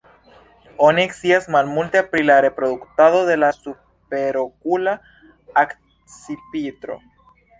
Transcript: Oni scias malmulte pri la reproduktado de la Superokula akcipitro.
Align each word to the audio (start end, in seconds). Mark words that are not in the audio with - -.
Oni 0.85 1.03
scias 1.15 1.43
malmulte 1.55 2.01
pri 2.13 2.23
la 2.29 2.37
reproduktado 2.45 3.21
de 3.27 3.35
la 3.41 3.51
Superokula 3.57 4.97
akcipitro. 5.65 6.99